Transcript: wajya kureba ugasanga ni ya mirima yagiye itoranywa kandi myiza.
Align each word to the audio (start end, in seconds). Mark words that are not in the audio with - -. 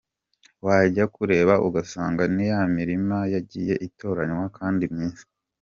wajya 0.65 1.05
kureba 1.15 1.53
ugasanga 1.67 2.23
ni 2.35 2.45
ya 2.51 2.59
mirima 2.75 3.17
yagiye 3.33 3.73
itoranywa 3.87 4.45
kandi 4.57 4.83
myiza. 4.93 5.23